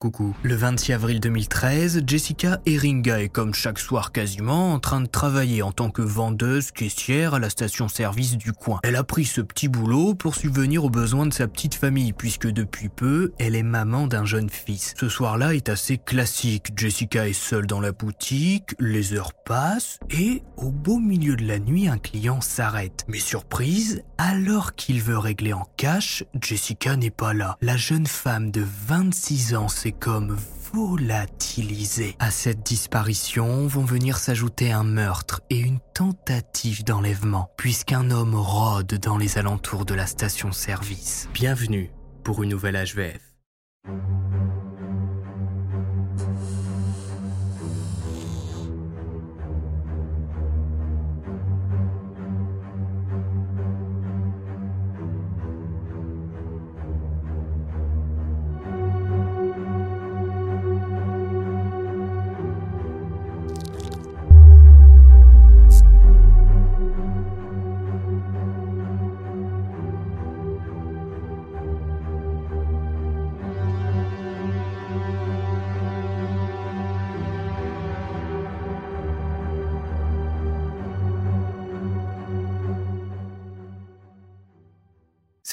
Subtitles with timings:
[0.00, 0.34] Coucou.
[0.42, 5.60] Le 26 avril 2013, Jessica Eringa est comme chaque soir quasiment en train de travailler
[5.60, 8.80] en tant que vendeuse caissière à la station-service du coin.
[8.82, 12.46] Elle a pris ce petit boulot pour subvenir aux besoins de sa petite famille puisque
[12.46, 14.94] depuis peu, elle est maman d'un jeune fils.
[14.98, 16.72] Ce soir-là est assez classique.
[16.76, 21.58] Jessica est seule dans la boutique, les heures passent et au beau milieu de la
[21.58, 23.04] nuit, un client s'arrête.
[23.06, 27.58] Mais surprise, alors qu'il veut régler en cash, Jessica n'est pas là.
[27.60, 30.36] La jeune femme de 26 ans s'est comme
[30.72, 32.16] volatilisée.
[32.18, 38.94] À cette disparition vont venir s'ajouter un meurtre et une tentative d'enlèvement, puisqu'un homme rôde
[38.94, 41.28] dans les alentours de la station-service.
[41.34, 41.90] Bienvenue
[42.22, 43.34] pour une nouvelle HVF.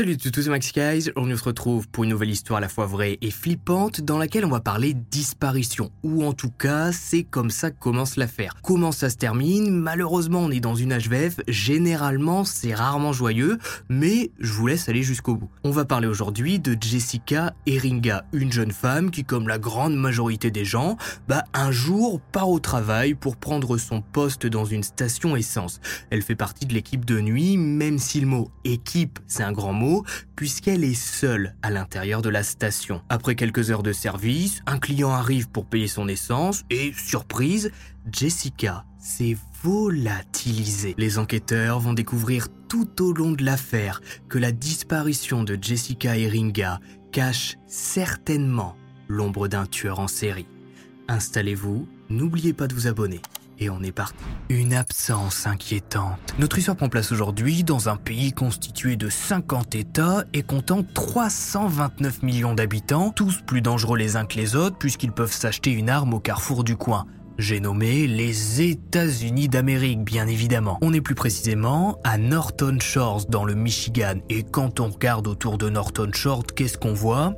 [0.08, 1.12] Salut tous, c'est Max Guys.
[1.18, 4.46] On se retrouve pour une nouvelle histoire à la fois vraie et flippante dans laquelle
[4.46, 5.92] on va parler disparition.
[6.02, 8.56] Ou en tout cas, c'est comme ça que commence l'affaire.
[8.64, 9.70] Comment ça se termine?
[9.70, 11.42] Malheureusement, on est dans une HVF.
[11.50, 13.58] Généralement, c'est rarement joyeux,
[13.90, 15.50] mais je vous laisse aller jusqu'au bout.
[15.66, 20.52] On va parler aujourd'hui de Jessica Eringa, une jeune femme qui, comme la grande majorité
[20.52, 20.96] des gens,
[21.28, 25.82] bah, un jour part au travail pour prendre son poste dans une station essence.
[26.12, 29.74] Elle fait partie de l'équipe de nuit, même si le mot équipe, c'est un grand
[29.74, 29.97] mot
[30.36, 33.02] puisqu'elle est seule à l'intérieur de la station.
[33.10, 37.72] Après quelques heures de service, un client arrive pour payer son essence et, surprise,
[38.12, 40.96] Jessica s'est volatilisée.
[40.98, 46.80] Les enquêteurs vont découvrir tout au long de l'affaire que la disparition de Jessica Eringa
[47.12, 48.76] cache certainement
[49.08, 50.48] l'ombre d'un tueur en série.
[51.08, 53.22] Installez-vous, n'oubliez pas de vous abonner.
[53.60, 54.24] Et on est parti.
[54.50, 56.20] Une absence inquiétante.
[56.38, 62.24] Notre histoire prend place aujourd'hui dans un pays constitué de 50 États et comptant 329
[62.24, 66.14] millions d'habitants, tous plus dangereux les uns que les autres puisqu'ils peuvent s'acheter une arme
[66.14, 67.06] au carrefour du coin.
[67.40, 70.80] J'ai nommé les États-Unis d'Amérique, bien évidemment.
[70.82, 74.16] On est plus précisément à Norton Shores, dans le Michigan.
[74.30, 77.36] Et quand on regarde autour de Norton Shores, qu'est-ce qu'on voit?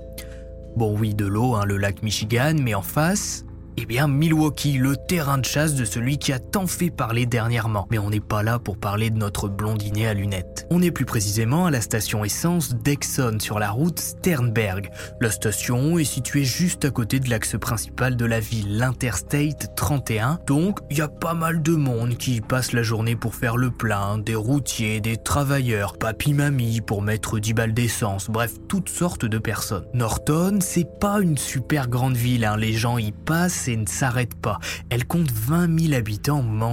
[0.78, 3.44] Bon oui, de l'eau, hein, le lac Michigan, mais en face,
[3.82, 7.88] eh bien, Milwaukee, le terrain de chasse de celui qui a tant fait parler dernièrement.
[7.90, 10.68] Mais on n'est pas là pour parler de notre blondinet à lunettes.
[10.70, 14.90] On est plus précisément à la station essence d'Exxon sur la route Sternberg.
[15.22, 20.40] La station est située juste à côté de l'axe principal de la ville, l'Interstate 31.
[20.46, 23.56] Donc, il y a pas mal de monde qui y passe la journée pour faire
[23.56, 29.26] le plein, des routiers, des travailleurs, papy-mamie pour mettre 10 balles d'essence, bref, toutes sortes
[29.26, 29.86] de personnes.
[29.94, 32.58] Norton, c'est pas une super grande ville, hein.
[32.58, 34.60] les gens y passent et ne s'arrête pas.
[34.90, 36.70] Elle compte 20 000 habitants au moment.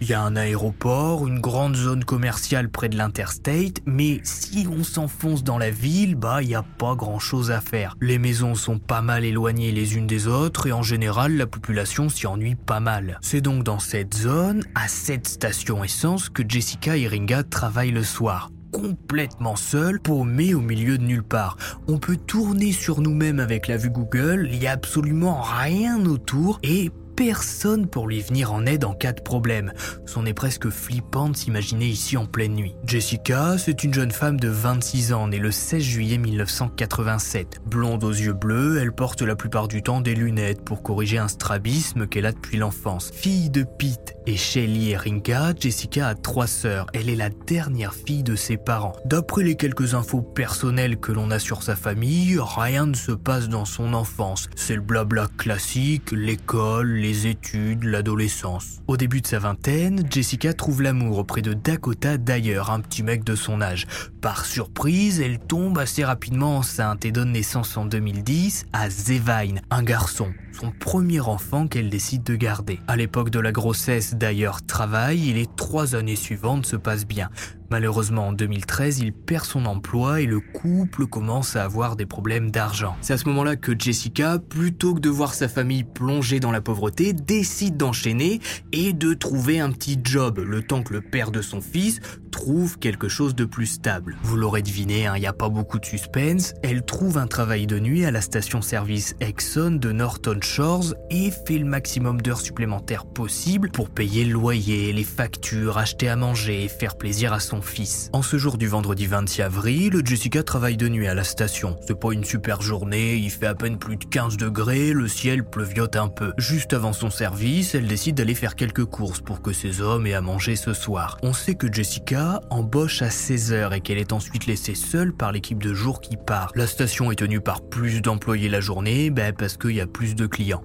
[0.00, 4.84] Il y a un aéroport, une grande zone commerciale près de l'interstate, mais si on
[4.84, 7.96] s'enfonce dans la ville, bah il n'y a pas grand chose à faire.
[8.00, 12.08] Les maisons sont pas mal éloignées les unes des autres et en général la population
[12.08, 13.18] s'y ennuie pas mal.
[13.22, 18.50] C'est donc dans cette zone, à cette station essence, que Jessica Eringa travaille le soir
[18.70, 21.56] complètement seul, paumé au milieu de nulle part.
[21.88, 26.58] On peut tourner sur nous-mêmes avec la vue Google, il n'y a absolument rien autour
[26.62, 26.90] et
[27.20, 29.74] personne pour lui venir en aide en cas de problème.
[30.06, 32.74] C'en est presque flippant de s'imaginer ici en pleine nuit.
[32.86, 37.60] Jessica, c'est une jeune femme de 26 ans, née le 16 juillet 1987.
[37.66, 41.28] Blonde aux yeux bleus, elle porte la plupart du temps des lunettes pour corriger un
[41.28, 43.10] strabisme qu'elle a depuis l'enfance.
[43.14, 46.86] Fille de Pete et Shelly Eringa, Jessica a trois sœurs.
[46.94, 48.94] Elle est la dernière fille de ses parents.
[49.04, 53.50] D'après les quelques infos personnelles que l'on a sur sa famille, rien ne se passe
[53.50, 54.48] dans son enfance.
[54.56, 58.80] C'est le blabla classique, l'école, les études, l'adolescence.
[58.86, 63.24] Au début de sa vingtaine, Jessica trouve l'amour auprès de Dakota Dyer, un petit mec
[63.24, 63.86] de son âge.
[64.20, 69.82] Par surprise, elle tombe assez rapidement enceinte et donne naissance en 2010 à Zevine, un
[69.82, 72.80] garçon, son premier enfant qu'elle décide de garder.
[72.86, 77.30] À l'époque de la grossesse, d'ailleurs, travaille et les trois années suivantes se passent bien.
[77.70, 82.50] Malheureusement, en 2013, il perd son emploi et le couple commence à avoir des problèmes
[82.50, 82.96] d'argent.
[83.00, 86.60] C'est à ce moment-là que Jessica, plutôt que de voir sa famille plonger dans la
[86.60, 88.40] pauvreté, décide d'enchaîner
[88.72, 92.00] et de trouver un petit job, le temps que le père de son fils
[92.32, 94.09] trouve quelque chose de plus stable.
[94.22, 97.66] Vous l'aurez deviné, il hein, n'y a pas beaucoup de suspense, elle trouve un travail
[97.66, 103.06] de nuit à la station-service Exxon de Norton Shores et fait le maximum d'heures supplémentaires
[103.06, 107.62] possible pour payer le loyer, les factures, acheter à manger et faire plaisir à son
[107.62, 108.10] fils.
[108.12, 111.76] En ce jour du vendredi 26 avril, Jessica travaille de nuit à la station.
[111.86, 115.44] C'est pas une super journée, il fait à peine plus de 15 degrés, le ciel
[115.44, 116.32] pleuviote un peu.
[116.38, 120.14] Juste avant son service, elle décide d'aller faire quelques courses pour que ses hommes aient
[120.14, 121.18] à manger ce soir.
[121.22, 125.62] On sait que Jessica embauche à 16h et qu'elle est ensuite laissée seule par l'équipe
[125.62, 126.50] de jour qui part.
[126.54, 130.14] La station est tenue par plus d'employés la journée, ben parce qu'il y a plus
[130.14, 130.62] de clients.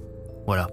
[0.47, 0.67] Voilà,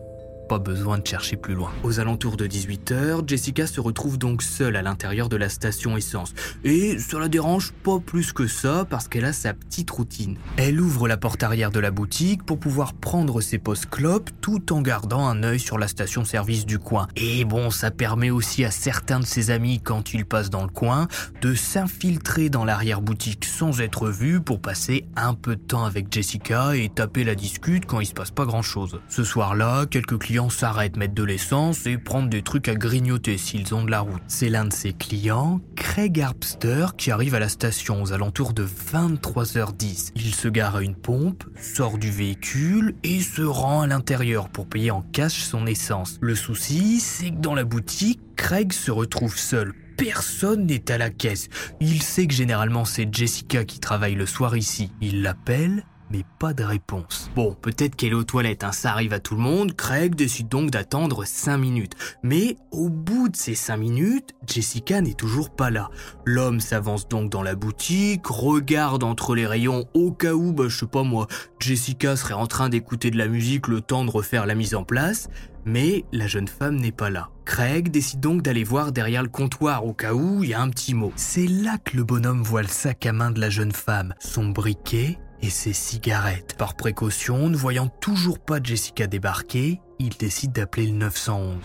[0.52, 1.72] pas besoin de chercher plus loin.
[1.82, 6.34] Aux alentours de 18h, Jessica se retrouve donc seule à l'intérieur de la station essence.
[6.62, 10.36] Et ça la dérange pas plus que ça parce qu'elle a sa petite routine.
[10.58, 14.74] Elle ouvre la porte arrière de la boutique pour pouvoir prendre ses postes clopes tout
[14.74, 17.08] en gardant un œil sur la station-service du coin.
[17.16, 20.68] Et bon, ça permet aussi à certains de ses amis, quand ils passent dans le
[20.68, 21.08] coin,
[21.40, 26.76] de s'infiltrer dans l'arrière-boutique sans être vus pour passer un peu de temps avec Jessica
[26.76, 29.00] et taper la discute quand il se passe pas grand-chose.
[29.08, 33.74] Ce soir-là, quelques clients s'arrêtent mettre de l'essence et prendre des trucs à grignoter s'ils
[33.74, 34.22] ont de la route.
[34.28, 38.66] C'est l'un de ses clients, Craig Harpster, qui arrive à la station aux alentours de
[38.66, 40.12] 23h10.
[40.16, 44.66] Il se gare à une pompe, sort du véhicule et se rend à l'intérieur pour
[44.66, 46.18] payer en cash son essence.
[46.20, 51.10] Le souci, c'est que dans la boutique, Craig se retrouve seul personne n'est à la
[51.10, 51.48] caisse.
[51.80, 54.90] Il sait que généralement c'est Jessica qui travaille le soir ici.
[55.00, 57.30] Il l'appelle mais pas de réponse.
[57.34, 60.48] Bon, peut-être qu'elle est aux toilettes, hein, ça arrive à tout le monde, Craig décide
[60.48, 61.94] donc d'attendre 5 minutes.
[62.22, 65.88] Mais au bout de ces 5 minutes, Jessica n'est toujours pas là.
[66.26, 70.80] L'homme s'avance donc dans la boutique, regarde entre les rayons au cas où, bah je
[70.80, 71.26] sais pas moi,
[71.58, 74.84] Jessica serait en train d'écouter de la musique le temps de refaire la mise en
[74.84, 75.28] place,
[75.64, 77.30] mais la jeune femme n'est pas là.
[77.46, 80.68] Craig décide donc d'aller voir derrière le comptoir au cas où il y a un
[80.68, 81.12] petit mot.
[81.16, 84.48] C'est là que le bonhomme voit le sac à main de la jeune femme, son
[84.48, 86.56] briquet et ses cigarettes.
[86.56, 91.58] Par précaution, ne voyant toujours pas Jessica débarquer, il décide d'appeler le 911.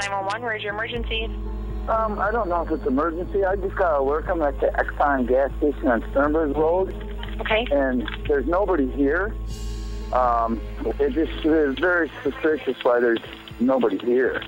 [0.00, 1.24] 911, where's your emergency?
[1.88, 3.44] Um, I don't know if it's emergency.
[3.44, 4.26] I just got to work.
[4.28, 6.94] I'm at the Exxon gas station on Sternberg Road.
[7.40, 7.66] Okay.
[7.70, 9.34] And there's nobody here.
[10.12, 10.60] Um,
[10.98, 13.20] it just is very suspicious why there's
[13.60, 14.42] nobody here.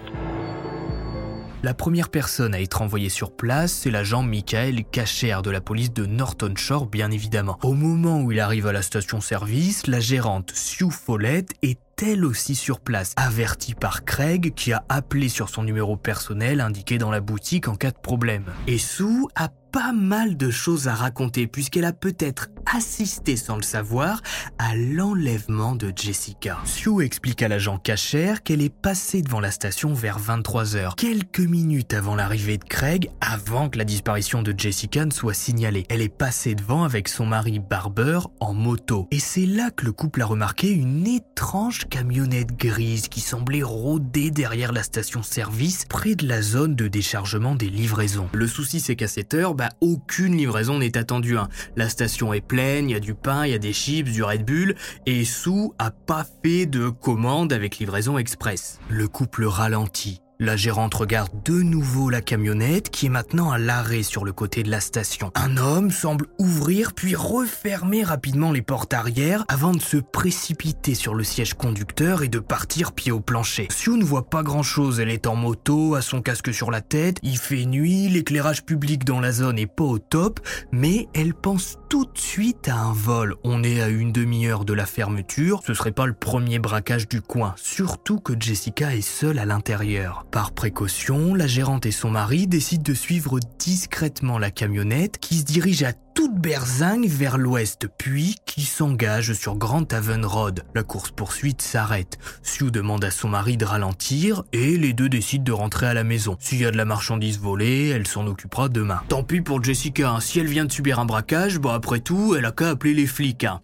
[1.65, 5.93] La première personne à être envoyée sur place, c'est l'agent Michael Cacher de la police
[5.93, 7.59] de Norton Shore, bien évidemment.
[7.65, 12.55] Au moment où il arrive à la station-service, la gérante Sue Follett est elle aussi
[12.55, 17.21] sur place, avertie par Craig qui a appelé sur son numéro personnel indiqué dans la
[17.21, 18.45] boutique en cas de problème.
[18.67, 23.63] Et Sue a pas mal de choses à raconter puisqu'elle a peut-être assisté sans le
[23.63, 24.23] savoir
[24.59, 26.59] à l'enlèvement de Jessica.
[26.65, 31.95] Sue explique à l'agent cachère qu'elle est passée devant la station vers 23h, quelques minutes
[31.95, 35.87] avant l'arrivée de Craig, avant que la disparition de Jessica ne soit signalée.
[35.89, 39.09] Elle est passée devant avec son mari Barber en moto.
[39.11, 44.31] Et c'est là que le couple a remarqué une étrange camionnette grise qui semblait rôder
[44.31, 48.29] derrière la station-service près de la zone de déchargement des livraisons.
[48.33, 51.39] Le souci c'est qu'à cette heure, bah, aucune livraison n'est attendue.
[51.39, 51.49] Hein.
[51.77, 54.23] La station est pleine, il y a du pain, il y a des chips, du
[54.23, 54.75] Red Bull,
[55.07, 58.79] et Sue a pas fait de commande avec livraison express.
[58.89, 60.21] Le couple ralentit.
[60.41, 64.63] La gérante regarde de nouveau la camionnette qui est maintenant à l'arrêt sur le côté
[64.63, 65.33] de la station.
[65.35, 71.17] Un homme semble ouvrir puis refermer rapidement les portes arrière avant de se précipiter sur
[71.17, 73.67] le siège conducteur et de partir pied au plancher.
[73.73, 76.83] Sue ne voit pas grand chose, elle est en moto, a son casque sur la
[76.83, 80.39] tête, il fait nuit, l'éclairage public dans la zone est pas au top,
[80.71, 83.35] mais elle pense tout de suite à un vol.
[83.43, 87.23] On est à une demi-heure de la fermeture, ce serait pas le premier braquage du
[87.23, 90.27] coin, surtout que Jessica est seule à l'intérieur.
[90.31, 95.45] Par précaution, la gérante et son mari décident de suivre discrètement la camionnette qui se
[95.45, 100.65] dirige à toute berzingue vers l'ouest, puis qui s'engage sur Grand Haven Road.
[100.75, 102.19] La course-poursuite s'arrête.
[102.43, 106.05] Sue demande à son mari de ralentir et les deux décident de rentrer à la
[106.05, 106.37] maison.
[106.41, 109.01] S'il y a de la marchandise volée, elle s'en occupera demain.
[109.09, 110.21] Tant pis pour Jessica, hein.
[110.21, 113.07] si elle vient de subir un braquage, bon après tout, elle a qu'à appeler les
[113.07, 113.45] flics.
[113.45, 113.63] Hein.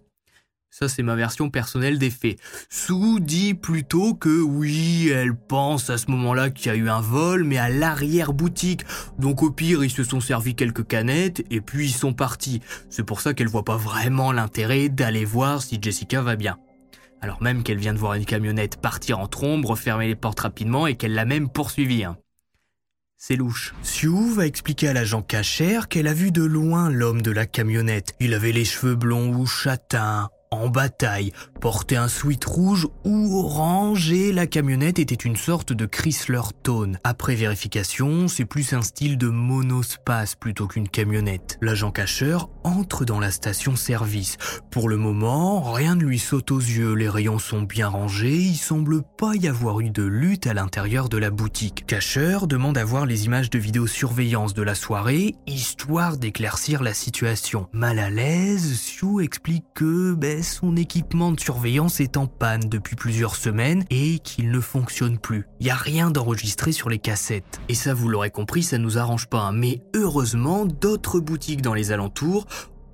[0.77, 2.37] Ça, c'est ma version personnelle des faits.
[2.69, 6.99] Sue dit plutôt que oui, elle pense à ce moment-là qu'il y a eu un
[6.99, 8.83] vol, mais à l'arrière-boutique.
[9.17, 12.59] Donc au pire, ils se sont servis quelques canettes et puis ils sont partis.
[12.89, 16.57] C'est pour ça qu'elle voit pas vraiment l'intérêt d'aller voir si Jessica va bien.
[17.21, 20.87] Alors même qu'elle vient de voir une camionnette partir en trombe, refermer les portes rapidement
[20.87, 22.03] et qu'elle l'a même poursuivi.
[22.03, 22.17] Hein.
[23.17, 23.73] C'est louche.
[23.81, 28.13] Sue va expliquer à l'agent cachère qu'elle a vu de loin l'homme de la camionnette.
[28.19, 31.31] Il avait les cheveux blonds ou châtains, en bataille,
[31.61, 36.99] portait un sweat rouge ou orange et la camionnette était une sorte de Chrysler Tone.
[37.03, 41.57] Après vérification, c'est plus un style de monospace plutôt qu'une camionnette.
[41.61, 44.37] L'agent cacheur entre dans la station-service.
[44.71, 48.57] Pour le moment, rien ne lui saute aux yeux, les rayons sont bien rangés, il
[48.57, 51.85] semble pas y avoir eu de lutte à l'intérieur de la boutique.
[51.85, 57.67] Cacheur demande à voir les images de vidéosurveillance de la soirée, histoire d'éclaircir la situation.
[57.71, 62.95] Mal à l'aise, Sue explique que ben, son équipement de surveillance est en panne depuis
[62.95, 65.45] plusieurs semaines et qu'il ne fonctionne plus.
[65.59, 67.59] Il n'y a rien d'enregistré sur les cassettes.
[67.67, 69.41] Et ça, vous l'aurez compris, ça nous arrange pas.
[69.41, 69.51] Hein.
[69.51, 72.45] Mais heureusement, d'autres boutiques dans les alentours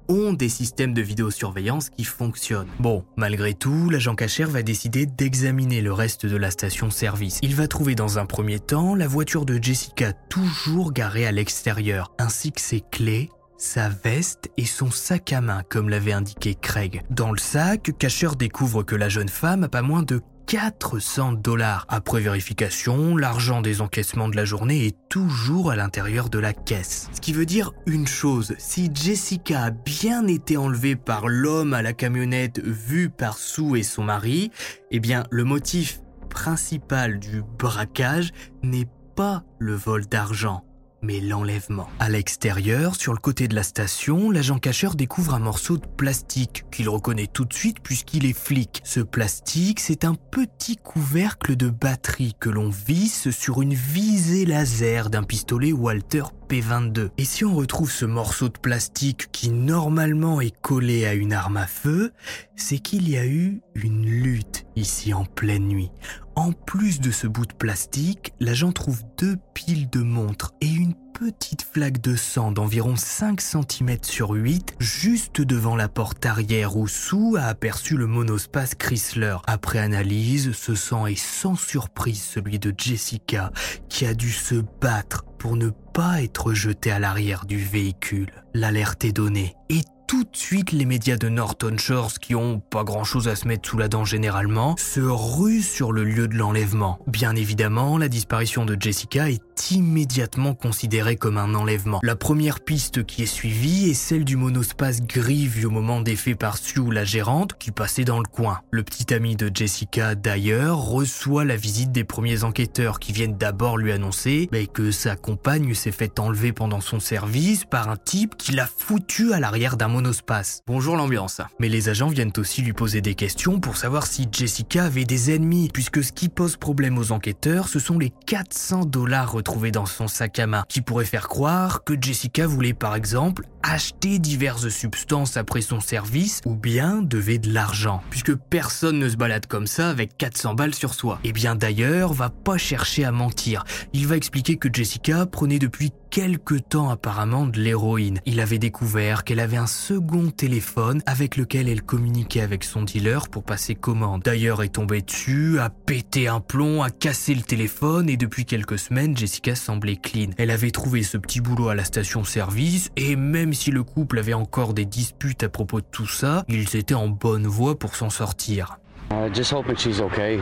[0.08, 2.68] ont des systèmes de vidéosurveillance qui fonctionnent.
[2.80, 7.40] Bon, malgré tout, l'agent cachère va décider d'examiner le reste de la station-service.
[7.42, 12.12] Il va trouver dans un premier temps la voiture de Jessica toujours garée à l'extérieur,
[12.20, 13.30] ainsi que ses clés,
[13.62, 17.04] sa veste et son sac à main, comme l'avait indiqué Craig.
[17.10, 21.86] Dans le sac, Cacher découvre que la jeune femme a pas moins de 400 dollars.
[21.88, 27.08] Après vérification, l'argent des encaissements de la journée est toujours à l'intérieur de la caisse.
[27.14, 31.84] Ce qui veut dire une chose, si Jessica a bien été enlevée par l'homme à
[31.84, 34.52] la camionnette vu par Sue et son mari,
[34.90, 38.32] eh bien le motif principal du braquage
[38.64, 40.64] n'est pas le vol d'argent
[41.02, 41.88] mais l'enlèvement.
[42.00, 46.66] À l'extérieur, sur le côté de la station, l'agent cacheur découvre un morceau de plastique
[46.72, 48.82] qu'il reconnaît tout de suite puisqu'il est flic.
[48.84, 55.10] Ce plastique, c'est un petit couvercle de batterie que l'on visse sur une visée laser
[55.10, 57.12] d'un pistolet Walter P22.
[57.18, 61.56] Et si on retrouve ce morceau de plastique qui normalement est collé à une arme
[61.56, 62.12] à feu,
[62.58, 65.92] c'est qu'il y a eu une lutte ici en pleine nuit.
[66.36, 70.94] En plus de ce bout de plastique, l'agent trouve deux piles de montres et une
[71.14, 76.88] petite flaque de sang d'environ 5 cm sur 8 juste devant la porte arrière où
[76.88, 79.38] Sue a aperçu le monospace Chrysler.
[79.48, 83.52] Après analyse, ce sang est sans surprise celui de Jessica
[83.88, 88.30] qui a dû se battre pour ne pas être jetée à l'arrière du véhicule.
[88.54, 92.84] L'alerte est donnée et tout de suite les médias de Norton Shores, qui ont pas
[92.84, 96.36] grand chose à se mettre sous la dent généralement, se ruent sur le lieu de
[96.36, 97.00] l'enlèvement.
[97.08, 102.00] Bien évidemment, la disparition de Jessica est immédiatement considérée comme un enlèvement.
[102.02, 106.16] La première piste qui est suivie est celle du monospace gris vu au moment des
[106.16, 108.62] faits par Sue, la gérante, qui passait dans le coin.
[108.72, 113.78] Le petit ami de Jessica, d'ailleurs, reçoit la visite des premiers enquêteurs qui viennent d'abord
[113.78, 118.38] lui annoncer bah, que sa compagne s'est fait enlever pendant son service par un type
[118.38, 121.42] qui l'a foutu à l'arrière d'un monospace Bonjour l'ambiance.
[121.60, 125.36] Mais les agents viennent aussi lui poser des questions pour savoir si Jessica avait des
[125.36, 129.86] ennemis, puisque ce qui pose problème aux enquêteurs, ce sont les 400 dollars retrouvés dans
[129.86, 134.70] son sac à main, qui pourraient faire croire que Jessica voulait par exemple acheter diverses
[134.70, 139.68] substances après son service, ou bien devait de l'argent, puisque personne ne se balade comme
[139.68, 141.20] ça avec 400 balles sur soi.
[141.24, 143.64] Et eh bien d'ailleurs, va pas chercher à mentir.
[143.94, 148.20] Il va expliquer que Jessica prenait depuis quelque temps apparemment de l'héroïne.
[148.26, 153.30] Il avait découvert qu'elle avait un second téléphone avec lequel elle communiquait avec son dealer
[153.30, 154.22] pour passer commande.
[154.24, 158.78] D'ailleurs est tombé dessus, a pété un plomb, a cassé le téléphone et depuis quelques
[158.78, 160.32] semaines Jessica semblait clean.
[160.38, 164.34] Elle avait trouvé ce petit boulot à la station-service et même si le couple avait
[164.34, 168.10] encore des disputes à propos de tout ça, ils étaient en bonne voie pour s'en
[168.10, 168.78] sortir.
[169.12, 170.40] Uh, just hoping she's okay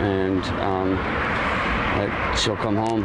[0.00, 0.96] and um,
[2.36, 3.04] she'll come home.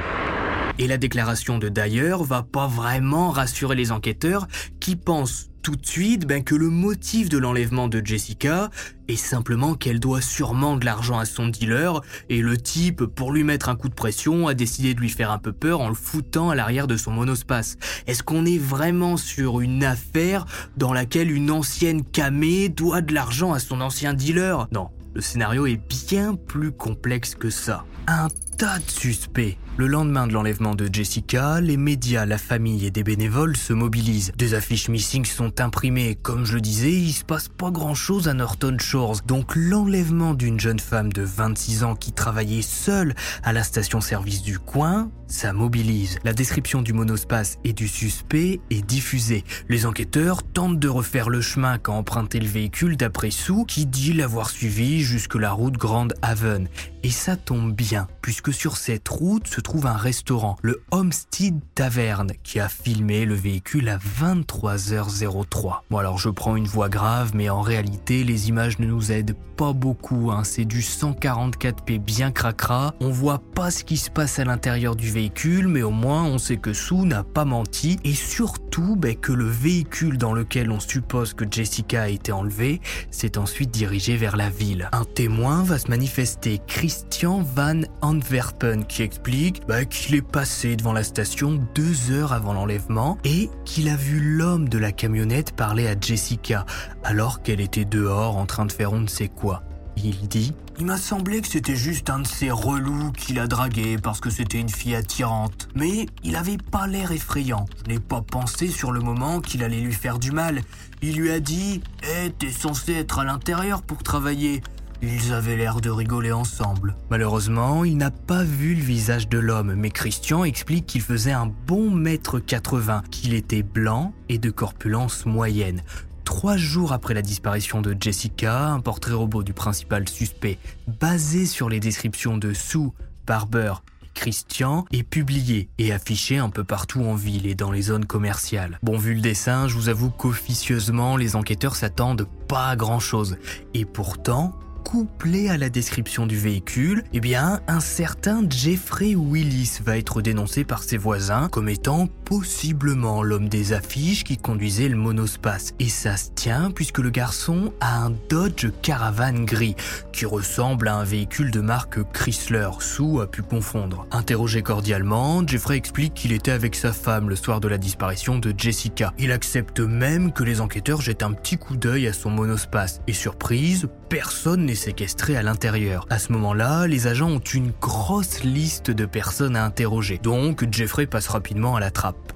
[0.79, 4.47] Et la déclaration de Dyer va pas vraiment rassurer les enquêteurs
[4.79, 8.69] qui pensent tout de suite ben, que le motif de l'enlèvement de Jessica
[9.09, 13.43] est simplement qu'elle doit sûrement de l'argent à son dealer et le type, pour lui
[13.43, 15.93] mettre un coup de pression, a décidé de lui faire un peu peur en le
[15.93, 17.75] foutant à l'arrière de son monospace.
[18.07, 20.45] Est-ce qu'on est vraiment sur une affaire
[20.77, 24.69] dans laquelle une ancienne camée doit de l'argent à son ancien dealer?
[24.71, 27.83] Non, le scénario est bien plus complexe que ça.
[28.07, 32.89] Un tas de suspects Le lendemain de l'enlèvement de Jessica, les médias, la famille et
[32.89, 34.31] des bénévoles se mobilisent.
[34.35, 36.17] Des affiches missing sont imprimées.
[36.19, 39.21] Comme je le disais, il se passe pas grand chose à Norton Shores.
[39.27, 44.57] Donc l'enlèvement d'une jeune femme de 26 ans qui travaillait seule à la station-service du
[44.57, 46.17] coin, ça mobilise.
[46.23, 49.43] La description du monospace et du suspect est diffusée.
[49.69, 54.13] Les enquêteurs tentent de refaire le chemin qu'a emprunté le véhicule d'après Sue qui dit
[54.13, 56.67] l'avoir suivi jusque la route Grand Haven.
[57.03, 62.31] Et ça tombe bien, puisque sur cette route se trouve un restaurant, le Homestead Tavern,
[62.43, 65.81] qui a filmé le véhicule à 23h03.
[65.89, 69.35] Bon alors je prends une voix grave, mais en réalité les images ne nous aident
[69.57, 70.31] pas beaucoup.
[70.31, 70.43] Hein.
[70.43, 72.93] C'est du 144p bien cracra.
[73.01, 76.37] On voit pas ce qui se passe à l'intérieur du véhicule, mais au moins on
[76.37, 77.97] sait que Sue n'a pas menti.
[78.03, 82.81] Et surtout ben, que le véhicule dans lequel on suppose que Jessica a été enlevée
[83.09, 84.89] s'est ensuite dirigé vers la ville.
[84.91, 90.93] Un témoin va se manifester, Christian Van Antwerpen qui explique bah, qu'il est passé devant
[90.93, 95.85] la station deux heures avant l'enlèvement et qu'il a vu l'homme de la camionnette parler
[95.89, 96.65] à Jessica
[97.03, 99.63] alors qu'elle était dehors en train de faire on ne sait quoi.
[99.97, 103.97] Il dit Il m'a semblé que c'était juste un de ces relous qu'il a dragué
[103.97, 105.67] parce que c'était une fille attirante.
[105.75, 107.65] Mais il avait pas l'air effrayant.
[107.83, 110.61] Je n'ai pas pensé sur le moment qu'il allait lui faire du mal.
[111.01, 114.61] Il lui a dit Eh, t'es censé être à l'intérieur pour travailler.
[115.01, 116.95] Ils avaient l'air de rigoler ensemble.
[117.11, 121.51] Malheureusement, il n'a pas vu le visage de l'homme, mais Christian explique qu'il faisait un
[121.67, 125.83] bon mètre 80, qu'il était blanc et de corpulence moyenne.
[126.23, 130.57] Trois jours après la disparition de Jessica, un portrait robot du principal suspect,
[130.99, 132.89] basé sur les descriptions de Sue,
[133.27, 133.73] Barber
[134.17, 138.79] Christian est publié et affiché un peu partout en ville et dans les zones commerciales.
[138.81, 143.37] Bon, vu le dessin, je vous avoue qu'officieusement, les enquêteurs s'attendent pas à grand chose.
[143.75, 144.57] Et pourtant,
[144.87, 150.63] couplé à la description du véhicule, eh bien, un certain Jeffrey Willis va être dénoncé
[150.63, 155.73] par ses voisins comme étant possiblement l'homme des affiches qui conduisait le monospace.
[155.79, 159.75] Et ça se tient puisque le garçon a un Dodge Caravan gris
[160.13, 164.07] qui ressemble à un véhicule de marque Chrysler, sous a pu confondre.
[164.11, 168.53] Interrogé cordialement, Jeffrey explique qu'il était avec sa femme le soir de la disparition de
[168.57, 169.13] Jessica.
[169.19, 173.01] Il accepte même que les enquêteurs jettent un petit coup d'œil à son monospace.
[173.07, 176.05] Et surprise, personne n'est séquestré à l'intérieur.
[176.09, 181.05] À ce moment-là, les agents ont une grosse liste de personnes à interroger, donc Jeffrey
[181.05, 182.26] passe rapidement à la trappe.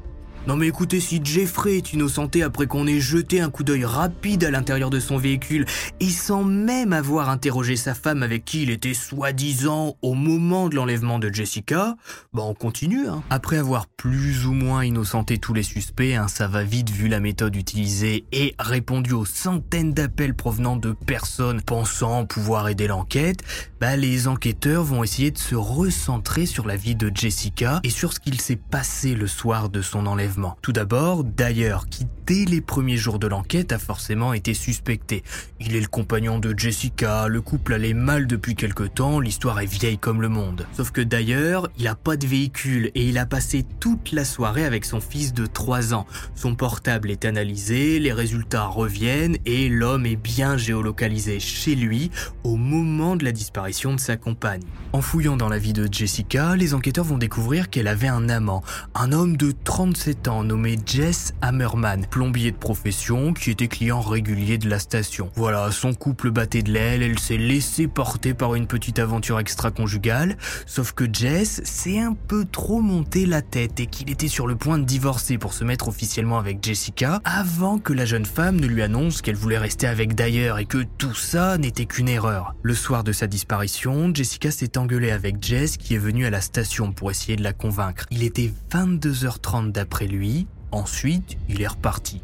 [0.48, 4.44] Non mais écoutez, si Jeffrey est innocenté après qu'on ait jeté un coup d'œil rapide
[4.44, 5.68] à l'intérieur de son véhicule
[6.00, 10.76] et sans même avoir interrogé sa femme avec qui il était soi-disant au moment de
[10.76, 11.96] l'enlèvement de Jessica,
[12.34, 13.08] bah on continue.
[13.08, 13.22] Hein.
[13.30, 17.20] Après avoir plus ou moins innocenté tous les suspects, hein, ça va vite vu la
[17.20, 23.44] méthode utilisée et répondu aux centaines d'appels provenant de personnes pensant pouvoir aider l'enquête,
[23.80, 28.12] bah les enquêteurs vont essayer de se recentrer sur la vie de Jessica et sur
[28.12, 30.31] ce qu'il s'est passé le soir de son enlèvement
[30.62, 35.24] tout d'abord, d'ailleurs, qui dès les premiers jours de l'enquête a forcément été suspecté.
[35.60, 39.66] Il est le compagnon de Jessica, le couple allait mal depuis quelque temps, l'histoire est
[39.66, 40.66] vieille comme le monde.
[40.74, 44.66] Sauf que d'ailleurs, il a pas de véhicule et il a passé toute la soirée
[44.66, 46.06] avec son fils de 3 ans.
[46.36, 52.12] Son portable est analysé, les résultats reviennent et l'homme est bien géolocalisé chez lui
[52.44, 54.64] au moment de la disparition de sa compagne.
[54.94, 58.64] En fouillant dans la vie de Jessica, les enquêteurs vont découvrir qu'elle avait un amant,
[58.94, 64.70] un homme de 37 nommé Jess Hammerman, plombier de profession qui était client régulier de
[64.70, 65.32] la station.
[65.36, 70.38] Voilà, son couple battait de l'aile, elle s'est laissée porter par une petite aventure extra-conjugale,
[70.66, 74.56] sauf que Jess s'est un peu trop monté la tête et qu'il était sur le
[74.56, 78.68] point de divorcer pour se mettre officiellement avec Jessica avant que la jeune femme ne
[78.68, 82.56] lui annonce qu'elle voulait rester avec d'ailleurs et que tout ça n'était qu'une erreur.
[82.62, 86.42] Le soir de sa disparition, Jessica s'est engueulée avec Jess qui est venu à la
[86.42, 88.06] station pour essayer de la convaincre.
[88.12, 92.22] Il était 22h30 d'après lui, ensuite il est reparti.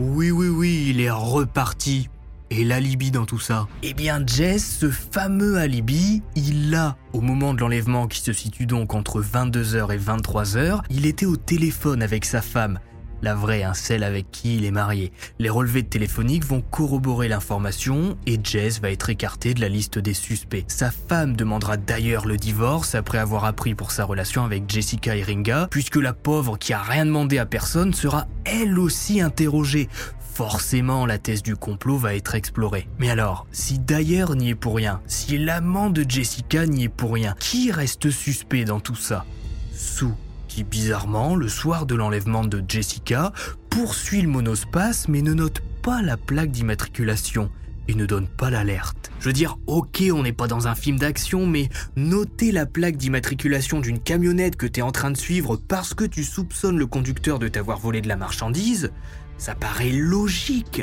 [0.00, 2.08] Oui, oui, oui, il est reparti.
[2.50, 7.52] Et l'alibi dans tout ça Eh bien Jess, ce fameux alibi, il l'a au moment
[7.52, 12.24] de l'enlèvement qui se situe donc entre 22h et 23h, il était au téléphone avec
[12.24, 12.78] sa femme
[13.22, 15.12] la vraie, hein, celle avec qui il est marié.
[15.38, 20.14] Les relevés téléphoniques vont corroborer l'information et Jess va être écartée de la liste des
[20.14, 20.64] suspects.
[20.68, 25.68] Sa femme demandera d'ailleurs le divorce après avoir appris pour sa relation avec Jessica Iringa,
[25.70, 29.88] puisque la pauvre qui a rien demandé à personne sera elle aussi interrogée.
[30.34, 32.86] Forcément, la thèse du complot va être explorée.
[33.00, 37.14] Mais alors, si d'ailleurs n'y est pour rien, si l'amant de Jessica n'y est pour
[37.14, 39.24] rien, qui reste suspect dans tout ça?
[39.72, 40.14] Sous
[40.64, 43.32] bizarrement, le soir de l'enlèvement de Jessica,
[43.70, 47.50] poursuit le monospace mais ne note pas la plaque d'immatriculation.
[47.90, 49.10] et ne donne pas l'alerte.
[49.18, 52.98] Je veux dire, ok, on n'est pas dans un film d'action, mais noter la plaque
[52.98, 57.38] d'immatriculation d'une camionnette que t'es en train de suivre parce que tu soupçonnes le conducteur
[57.38, 58.92] de t'avoir volé de la marchandise,
[59.38, 60.82] ça paraît logique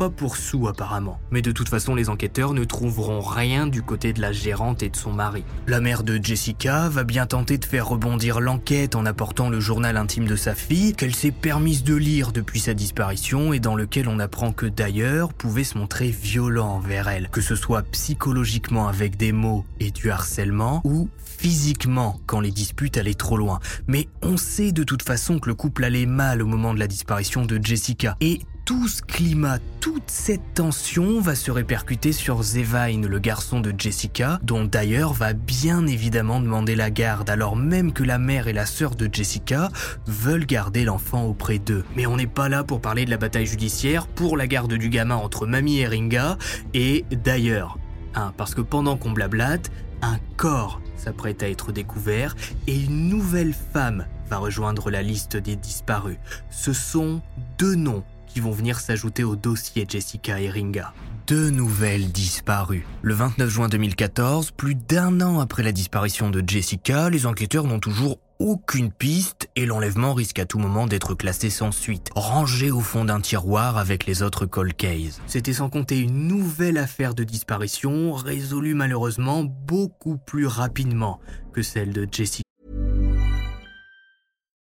[0.00, 1.20] pas pour sous apparemment.
[1.30, 4.88] Mais de toute façon, les enquêteurs ne trouveront rien du côté de la gérante et
[4.88, 5.44] de son mari.
[5.66, 9.98] La mère de Jessica va bien tenter de faire rebondir l'enquête en apportant le journal
[9.98, 14.08] intime de sa fille, qu'elle s'est permise de lire depuis sa disparition et dans lequel
[14.08, 19.18] on apprend que d'ailleurs pouvait se montrer violent envers elle, que ce soit psychologiquement avec
[19.18, 21.10] des mots et du harcèlement, ou
[21.40, 23.60] physiquement quand les disputes allaient trop loin.
[23.86, 26.86] Mais on sait de toute façon que le couple allait mal au moment de la
[26.86, 28.16] disparition de Jessica.
[28.20, 33.74] Et tout ce climat, toute cette tension va se répercuter sur Zevine, le garçon de
[33.76, 38.52] Jessica, dont d'ailleurs va bien évidemment demander la garde, alors même que la mère et
[38.52, 39.70] la sœur de Jessica
[40.06, 41.84] veulent garder l'enfant auprès d'eux.
[41.96, 44.88] Mais on n'est pas là pour parler de la bataille judiciaire pour la garde du
[44.88, 46.38] gamin entre Mamie et Ringa,
[46.72, 47.76] et d'ailleurs,
[48.14, 52.36] hein, parce que pendant qu'on blablate, un corps s'apprête à être découvert
[52.68, 56.18] et une nouvelle femme va rejoindre la liste des disparus.
[56.50, 57.20] Ce sont
[57.58, 60.92] deux noms qui vont venir s'ajouter au dossier Jessica et Ringa.
[61.26, 62.86] Deux nouvelles disparues.
[63.02, 67.78] Le 29 juin 2014, plus d'un an après la disparition de Jessica, les enquêteurs n'ont
[67.78, 72.80] toujours aucune piste et l'enlèvement risque à tout moment d'être classé sans suite, rangé au
[72.80, 75.20] fond d'un tiroir avec les autres cold cases.
[75.26, 81.20] C'était sans compter une nouvelle affaire de disparition résolue malheureusement beaucoup plus rapidement
[81.52, 82.42] que celle de Jessica.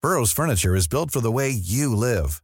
[0.03, 2.44] Burroughs Furniture is built for the way you live.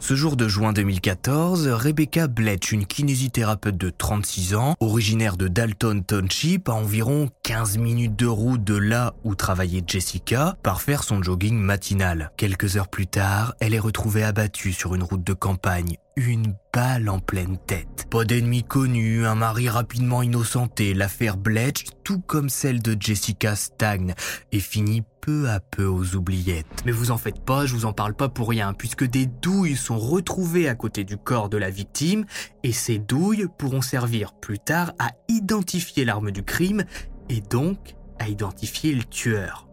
[0.00, 6.02] Ce jour de juin 2014, Rebecca Bletch, une kinésithérapeute de 36 ans, originaire de Dalton
[6.02, 11.22] Township, à environ 15 minutes de route de là où travaillait Jessica, part faire son
[11.22, 12.32] jogging matinal.
[12.36, 17.08] Quelques heures plus tard, elle est retrouvée abattue sur une route de campagne, une balle
[17.08, 18.06] en pleine tête.
[18.10, 24.14] Pas d'ennemi connu, un mari rapidement innocenté, l'affaire Bletch, tout comme celle de Jessica stagne
[24.50, 26.82] et finit peu à peu aux oubliettes.
[26.84, 29.76] Mais vous en faites pas, je vous en parle pas pour rien, puisque des douilles
[29.76, 32.26] sont retrouvées à côté du corps de la victime,
[32.62, 36.84] et ces douilles pourront servir plus tard à identifier l'arme du crime,
[37.30, 39.68] et donc à identifier le tueur.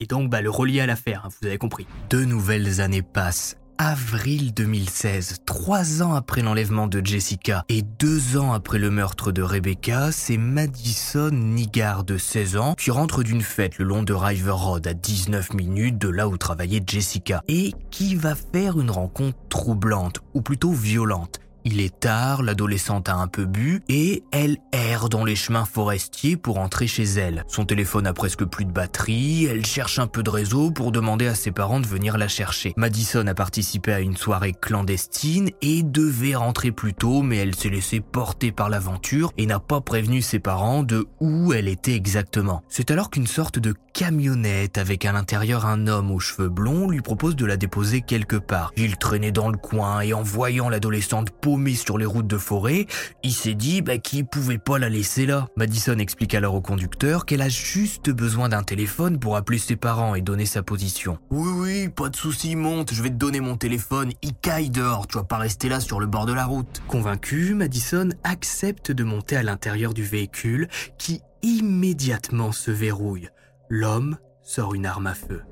[0.00, 1.86] Et donc, bah, le relier à l'affaire, hein, vous avez compris.
[2.08, 8.52] Deux nouvelles années passent avril 2016, trois ans après l'enlèvement de Jessica et deux ans
[8.52, 13.78] après le meurtre de Rebecca, c'est Madison Nigard de 16 ans qui rentre d'une fête
[13.78, 18.16] le long de River Road à 19 minutes de là où travaillait Jessica et qui
[18.16, 23.44] va faire une rencontre troublante ou plutôt violente il est tard, l'adolescente a un peu
[23.44, 27.44] bu et elle erre dans les chemins forestiers pour entrer chez elle.
[27.48, 31.26] Son téléphone a presque plus de batterie, elle cherche un peu de réseau pour demander
[31.26, 32.72] à ses parents de venir la chercher.
[32.76, 37.68] Madison a participé à une soirée clandestine et devait rentrer plus tôt mais elle s'est
[37.68, 42.62] laissée porter par l'aventure et n'a pas prévenu ses parents de où elle était exactement.
[42.68, 47.00] C'est alors qu'une sorte de camionnette avec à l'intérieur un homme aux cheveux blonds lui
[47.00, 48.72] propose de la déposer quelque part.
[48.76, 52.86] Il traînait dans le coin et en voyant l'adolescente paumée sur les routes de forêt,
[53.22, 55.48] il s'est dit bah, qu'il pouvait pas la laisser là.
[55.56, 60.14] Madison explique alors au conducteur qu'elle a juste besoin d'un téléphone pour appeler ses parents
[60.14, 61.18] et donner sa position.
[61.30, 65.06] Oui oui, pas de souci, monte, je vais te donner mon téléphone, il caille dehors,
[65.06, 66.82] tu vas pas rester là sur le bord de la route.
[66.86, 73.28] Convaincu, Madison accepte de monter à l'intérieur du véhicule qui immédiatement se verrouille
[73.70, 75.42] l'homme sort une arme à feu.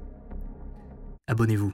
[1.28, 1.72] Abonnez-vous.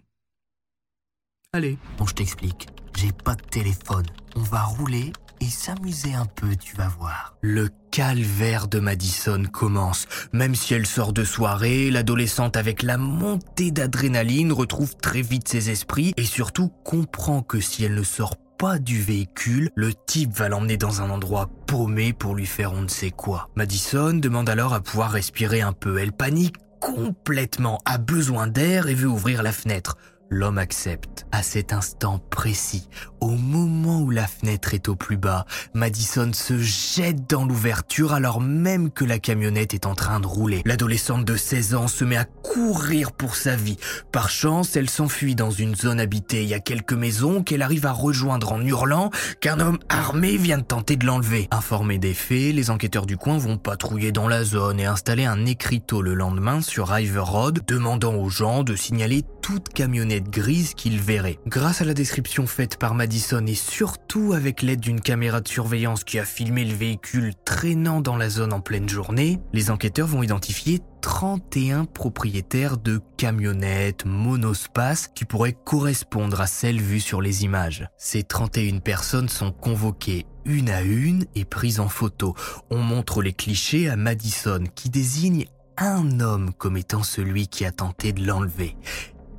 [1.53, 1.79] Allez.
[1.99, 2.69] Bon, je t'explique.
[2.97, 4.05] J'ai pas de téléphone.
[4.37, 7.37] On va rouler et s'amuser un peu, tu vas voir.
[7.41, 10.07] Le calvaire de Madison commence.
[10.33, 15.71] Même si elle sort de soirée, l'adolescente avec la montée d'adrénaline retrouve très vite ses
[15.71, 20.49] esprits et surtout comprend que si elle ne sort pas du véhicule, le type va
[20.49, 23.49] l'emmener dans un endroit paumé pour lui faire on ne sait quoi.
[23.55, 25.99] Madison demande alors à pouvoir respirer un peu.
[25.99, 29.97] Elle panique complètement, a besoin d'air et veut ouvrir la fenêtre.
[30.31, 31.27] L'homme accepte.
[31.33, 32.89] À cet instant précis,
[33.25, 38.43] Au moment où la fenêtre est au plus bas, Madison se jette dans l'ouverture alors
[38.43, 40.61] même que la camionnette est en train de rouler.
[40.67, 43.79] L'adolescente de 16 ans se met à courir pour sa vie.
[44.13, 46.43] Par chance, elle s'enfuit dans une zone habitée.
[46.43, 49.09] Il y a quelques maisons qu'elle arrive à rejoindre en hurlant
[49.41, 51.49] qu'un homme armé vient de tenter de l'enlever.
[51.51, 55.47] Informés des faits, les enquêteurs du coin vont patrouiller dans la zone et installer un
[55.47, 61.01] écriteau le lendemain sur River Road demandant aux gens de signaler toute camionnette grise qu'ils
[61.01, 61.39] verraient.
[61.47, 66.03] Grâce à la description faite par Madison et surtout avec l'aide d'une caméra de surveillance
[66.03, 70.25] qui a filmé le véhicule traînant dans la zone en pleine journée, les enquêteurs vont
[70.25, 77.87] identifier 31 propriétaires de camionnettes monospace qui pourraient correspondre à celles vues sur les images.
[77.99, 82.35] Ces 31 personnes sont convoquées une à une et prises en photo.
[82.71, 85.45] On montre les clichés à Madison qui désigne
[85.77, 88.77] un homme comme étant celui qui a tenté de l'enlever.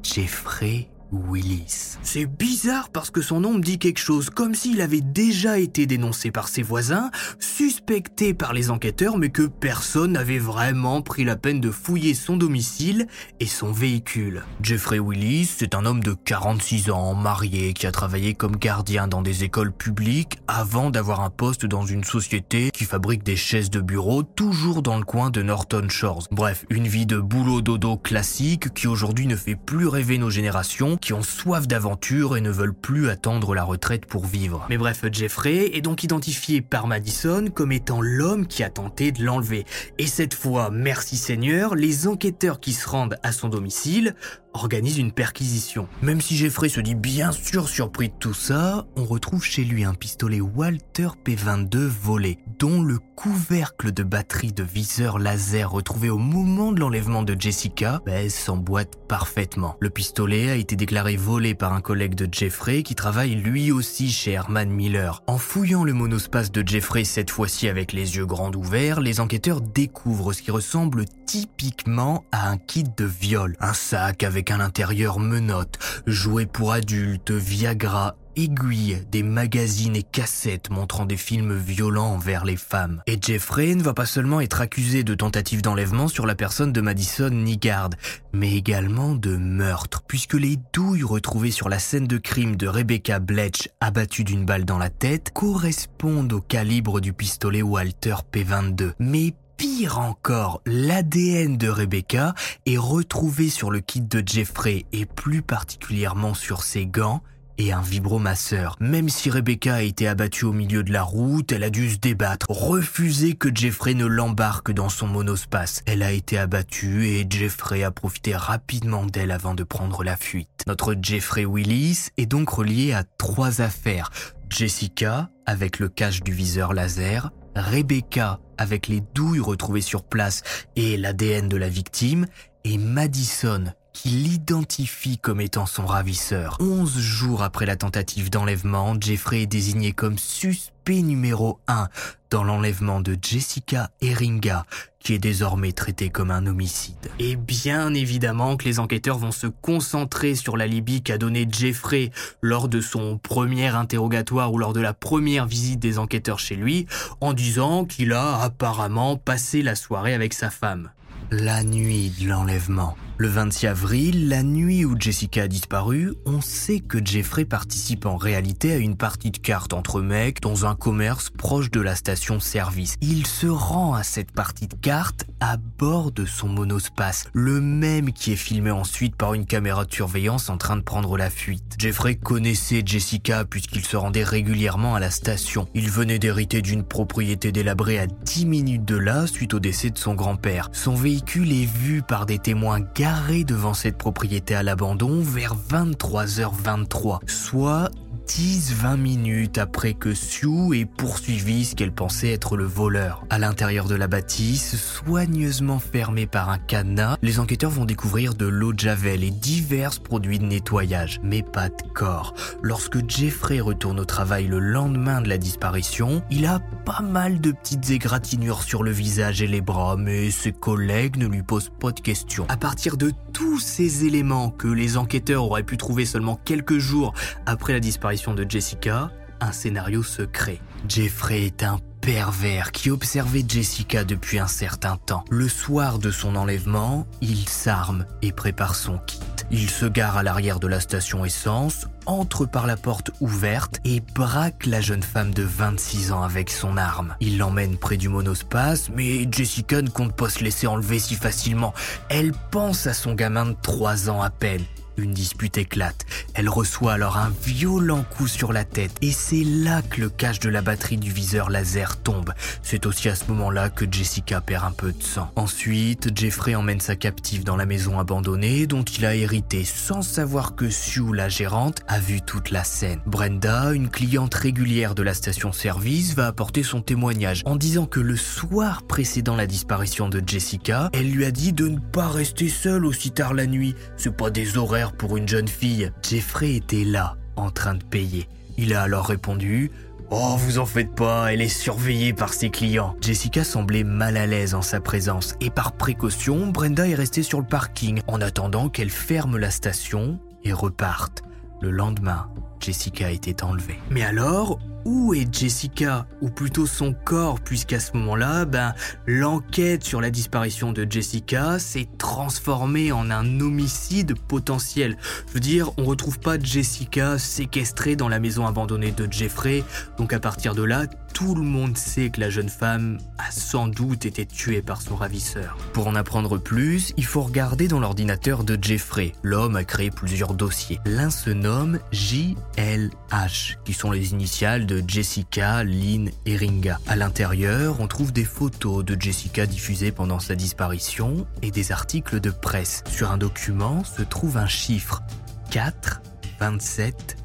[0.02, 1.98] Jeffrey Willis.
[2.02, 5.86] C'est bizarre parce que son nom me dit quelque chose, comme s'il avait déjà été
[5.86, 11.36] dénoncé par ses voisins, suspecté par les enquêteurs, mais que personne n'avait vraiment pris la
[11.36, 13.08] peine de fouiller son domicile
[13.40, 14.44] et son véhicule.
[14.62, 19.22] Jeffrey Willis, c'est un homme de 46 ans, marié, qui a travaillé comme gardien dans
[19.22, 23.82] des écoles publiques avant d'avoir un poste dans une société qui fabrique des chaises de
[23.82, 26.28] bureau, toujours dans le coin de Norton Shores.
[26.32, 30.98] Bref, une vie de boulot dodo classique qui aujourd'hui ne fait plus rêver nos générations
[31.06, 34.66] qui ont soif d'aventure et ne veulent plus attendre la retraite pour vivre.
[34.72, 39.24] Mais bref, Jeffrey est donc identifié par Madison comme étant l'homme qui a tenté de
[39.24, 39.66] l'enlever.
[40.00, 44.16] Et cette fois, merci Seigneur, les enquêteurs qui se rendent à son domicile
[44.56, 45.88] organise une perquisition.
[46.02, 49.84] Même si Jeffrey se dit bien sûr surpris de tout ça, on retrouve chez lui
[49.84, 56.18] un pistolet Walter P22 volé, dont le couvercle de batterie de viseur laser retrouvé au
[56.18, 59.76] moment de l'enlèvement de Jessica ben, s'emboîte parfaitement.
[59.80, 64.12] Le pistolet a été déclaré volé par un collègue de Jeffrey qui travaille lui aussi
[64.12, 65.24] chez Herman Miller.
[65.28, 69.62] En fouillant le monospace de Jeffrey cette fois-ci avec les yeux grands ouverts, les enquêteurs
[69.62, 73.56] découvrent ce qui ressemble typiquement à un kit de viol.
[73.60, 80.70] Un sac avec un intérieur menotte, jouets pour adultes, Viagra, aiguilles, des magazines et cassettes
[80.70, 83.02] montrant des films violents envers les femmes.
[83.08, 86.82] Et Jeffrey ne va pas seulement être accusé de tentative d'enlèvement sur la personne de
[86.82, 87.92] Madison Nigard,
[88.34, 93.20] mais également de meurtre, puisque les douilles retrouvées sur la scène de crime de Rebecca
[93.20, 98.94] Bletch, abattue d'une balle dans la tête, correspondent au calibre du pistolet Walter P22.
[99.00, 102.34] Mais Pire encore, l'ADN de Rebecca
[102.66, 107.22] est retrouvé sur le kit de Jeffrey et plus particulièrement sur ses gants
[107.58, 108.76] et un vibromasseur.
[108.82, 111.98] Même si Rebecca a été abattue au milieu de la route, elle a dû se
[111.98, 115.82] débattre, refuser que Jeffrey ne l'embarque dans son monospace.
[115.86, 120.64] Elle a été abattue et Jeffrey a profité rapidement d'elle avant de prendre la fuite.
[120.68, 124.10] Notre Jeffrey Willis est donc relié à trois affaires.
[124.50, 130.44] Jessica, avec le cache du viseur laser, Rebecca avec les douilles retrouvées sur place
[130.76, 132.26] et l'ADN de la victime,
[132.64, 136.58] et Madison qui l'identifie comme étant son ravisseur.
[136.60, 141.88] Onze jours après la tentative d'enlèvement, Jeffrey est désigné comme suspect numéro 1
[142.30, 144.66] dans l'enlèvement de Jessica Eringa,
[145.06, 147.12] qui est désormais traité comme un homicide.
[147.20, 152.10] Et bien évidemment que les enquêteurs vont se concentrer sur l'alibi qu'a donné Jeffrey
[152.42, 156.88] lors de son premier interrogatoire ou lors de la première visite des enquêteurs chez lui,
[157.22, 160.90] en disant qu'il a apparemment passé la soirée avec sa femme.
[161.30, 162.98] La nuit de l'enlèvement.
[163.18, 168.18] Le 26 avril, la nuit où Jessica a disparu, on sait que Jeffrey participe en
[168.18, 172.96] réalité à une partie de cartes entre mecs dans un commerce proche de la station-service.
[173.00, 178.12] Il se rend à cette partie de cartes à bord de son monospace, le même
[178.12, 181.76] qui est filmé ensuite par une caméra de surveillance en train de prendre la fuite.
[181.78, 185.70] Jeffrey connaissait Jessica puisqu'il se rendait régulièrement à la station.
[185.74, 189.98] Il venait d'hériter d'une propriété délabrée à 10 minutes de là suite au décès de
[189.98, 190.68] son grand-père.
[190.74, 197.20] Son véhicule est vu par des témoins garé devant cette propriété à l'abandon vers 23h23,
[197.28, 197.92] soit
[198.28, 203.24] 10-20 minutes après que Sue ait poursuivi ce qu'elle pensait être le voleur.
[203.30, 208.48] À l'intérieur de la bâtisse, soigneusement fermée par un cadenas, les enquêteurs vont découvrir de
[208.48, 212.34] l'eau de javel et divers produits de nettoyage, mais pas de corps.
[212.64, 217.52] Lorsque Jeffrey retourne au travail le lendemain de la disparition, il a pas mal de
[217.52, 221.92] petites égratignures sur le visage et les bras, mais ses collègues ne lui posent pas
[221.92, 222.48] de questions.
[222.50, 227.14] À partir de tous ces éléments que les enquêteurs auraient pu trouver seulement quelques jours
[227.46, 230.62] après la disparition de Jessica, un scénario se crée.
[230.88, 235.26] Jeffrey est un pervers qui observait Jessica depuis un certain temps.
[235.30, 239.20] Le soir de son enlèvement, il s'arme et prépare son kit.
[239.52, 244.00] Il se gare à l'arrière de la station essence, entre par la porte ouverte et
[244.00, 247.16] braque la jeune femme de 26 ans avec son arme.
[247.20, 251.74] Il l'emmène près du monospace, mais Jessica ne compte pas se laisser enlever si facilement.
[252.10, 254.64] Elle pense à son gamin de 3 ans à peine.
[254.98, 256.06] Une dispute éclate.
[256.34, 260.40] Elle reçoit alors un violent coup sur la tête et c'est là que le cache
[260.40, 262.34] de la batterie du viseur laser tombe.
[262.64, 265.32] C'est aussi à ce moment-là que Jessica perd un peu de sang.
[265.36, 270.56] Ensuite, Jeffrey emmène sa captive dans la maison abandonnée dont il a hérité sans savoir
[270.56, 273.00] que Sue, la gérante, a vu toute la scène.
[273.06, 278.16] Brenda, une cliente régulière de la station-service, va apporter son témoignage en disant que le
[278.16, 282.86] soir précédant la disparition de Jessica, elle lui a dit de ne pas rester seule
[282.86, 283.76] aussi tard la nuit.
[283.98, 285.92] C'est pas des horaires pour une jeune fille.
[286.02, 288.28] Jeffrey était là, en train de payer.
[288.58, 289.72] Il a alors répondu
[290.12, 292.96] Oh, vous en faites pas, elle est surveillée par ses clients.
[293.02, 297.40] Jessica semblait mal à l'aise en sa présence et par précaution, Brenda est restée sur
[297.40, 301.24] le parking en attendant qu'elle ferme la station et reparte.
[301.60, 303.80] Le lendemain, Jessica était enlevée.
[303.90, 306.08] Mais alors, où est Jessica?
[306.22, 308.74] Ou plutôt son corps, puisqu'à ce moment-là, ben,
[309.06, 314.98] l'enquête sur la disparition de Jessica s'est transformée en un homicide potentiel.
[315.28, 319.64] Je veux dire, on retrouve pas Jessica séquestrée dans la maison abandonnée de Jeffrey,
[319.98, 320.86] donc à partir de là,
[321.16, 324.98] tout le monde sait que la jeune femme a sans doute été tuée par son
[324.98, 325.58] ravisseur.
[325.72, 329.14] Pour en apprendre plus, il faut regarder dans l'ordinateur de Jeffrey.
[329.24, 330.82] L'homme a créé plusieurs dossiers.
[330.86, 336.80] L'un se nomme JLH, qui sont les initiales de Jessica, Lynn et Ringa.
[336.86, 342.20] À l'intérieur, on trouve des photos de Jessica diffusées pendant sa disparition et des articles
[342.20, 342.84] de presse.
[342.90, 345.02] Sur un document se trouve un chiffre
[345.50, 346.02] 4,
[346.42, 347.16] 27,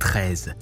[0.00, 0.56] 13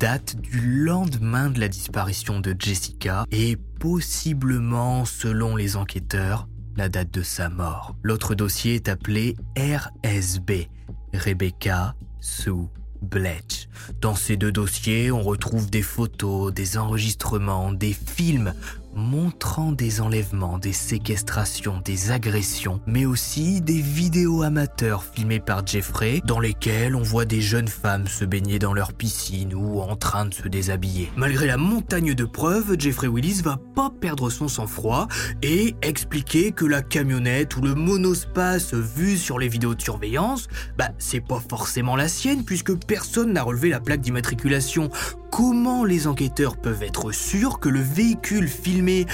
[0.00, 7.12] date du lendemain de la disparition de Jessica et possiblement, selon les enquêteurs, la date
[7.12, 7.94] de sa mort.
[8.02, 10.70] L'autre dossier est appelé RSB,
[11.12, 12.70] Rebecca Sue
[13.02, 13.68] Bletch.
[14.00, 18.54] Dans ces deux dossiers, on retrouve des photos, des enregistrements, des films
[18.94, 26.20] montrant des enlèvements, des séquestrations, des agressions, mais aussi des vidéos amateurs filmées par Jeffrey
[26.24, 30.26] dans lesquelles on voit des jeunes femmes se baigner dans leur piscine ou en train
[30.26, 31.10] de se déshabiller.
[31.16, 35.08] Malgré la montagne de preuves, Jeffrey Willis va pas perdre son sang-froid
[35.42, 40.90] et expliquer que la camionnette ou le monospace vu sur les vidéos de surveillance, bah
[40.98, 44.90] c'est pas forcément la sienne puisque personne n'a relevé la plaque d'immatriculation.
[45.30, 49.06] Comment les enquêteurs peuvent être sûrs que le véhicule filmé,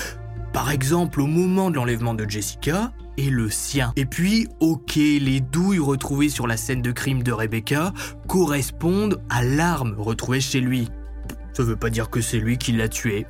[0.52, 3.92] par exemple au moment de l'enlèvement de Jessica, est le sien?
[3.96, 7.92] Et puis, ok, les douilles retrouvées sur la scène de crime de Rebecca
[8.28, 10.88] correspondent à l'arme retrouvée chez lui.
[11.52, 13.26] Ça veut pas dire que c'est lui qui l'a tué.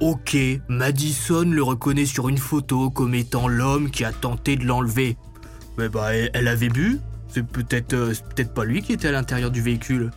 [0.00, 0.36] Ok,
[0.68, 5.16] Madison le reconnaît sur une photo comme étant l'homme qui a tenté de l'enlever.
[5.78, 7.00] Mais bah, elle avait bu?
[7.28, 10.10] C'est peut-être euh, peut-être pas lui qui était à l'intérieur du véhicule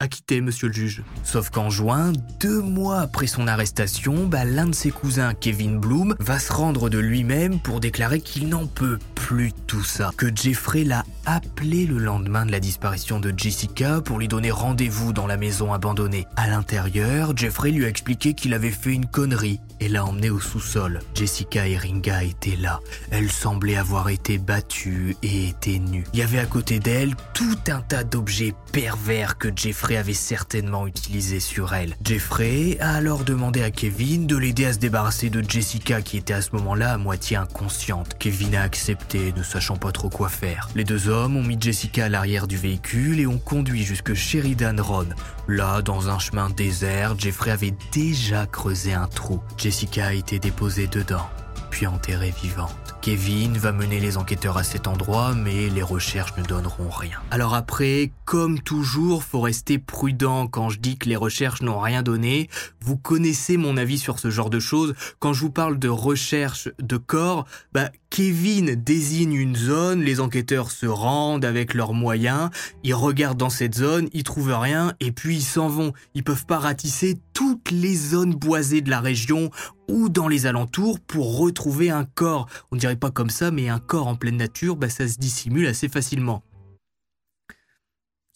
[0.00, 1.02] acquitté, monsieur le juge.
[1.24, 6.14] Sauf qu'en juin, deux mois après son arrestation, bah, l'un de ses cousins, Kevin Bloom,
[6.20, 10.12] va se rendre de lui-même pour déclarer qu'il n'en peut plus tout ça.
[10.16, 15.12] Que Jeffrey l'a appelé le lendemain de la disparition de Jessica pour lui donner rendez-vous
[15.12, 16.26] dans la maison abandonnée.
[16.36, 20.38] À l'intérieur, Jeffrey lui a expliqué qu'il avait fait une connerie et l'a emmené au
[20.38, 21.00] sous-sol.
[21.16, 22.78] Jessica et Ringa étaient là.
[23.10, 26.04] Elle semblait avoir été battue et était nue.
[26.12, 30.86] Il y avait à côté d'elle tout un tas d'objets pervers que Jeffrey avait certainement
[30.86, 31.94] utilisés sur elle.
[32.04, 36.34] Jeffrey a alors demandé à Kevin de l'aider à se débarrasser de Jessica qui était
[36.34, 38.16] à ce moment-là à moitié inconsciente.
[38.18, 40.68] Kevin a accepté, ne sachant pas trop quoi faire.
[40.74, 44.80] Les deux hommes ont mis Jessica à l'arrière du véhicule et ont conduit jusque Sheridan
[44.80, 45.08] Ron.
[45.46, 49.40] Là, dans un chemin désert, Jeffrey avait déjà creusé un trou.
[49.56, 51.26] Jessica a été déposée dedans,
[51.70, 52.87] puis enterrée vivante.
[53.08, 57.18] Kevin va mener les enquêteurs à cet endroit, mais les recherches ne donneront rien.
[57.30, 62.02] Alors après, comme toujours, faut rester prudent quand je dis que les recherches n'ont rien
[62.02, 62.50] donné.
[62.82, 64.94] Vous connaissez mon avis sur ce genre de choses.
[65.20, 70.70] Quand je vous parle de recherche de corps, bah, Kevin désigne une zone, les enquêteurs
[70.70, 72.50] se rendent avec leurs moyens,
[72.82, 75.92] ils regardent dans cette zone, ils trouvent rien, et puis ils s'en vont.
[76.14, 79.50] Ils peuvent pas ratisser toutes les zones boisées de la région
[79.88, 82.48] ou dans les alentours pour retrouver un corps.
[82.70, 85.66] On dirait pas comme ça, mais un corps en pleine nature, bah, ça se dissimule
[85.66, 86.42] assez facilement.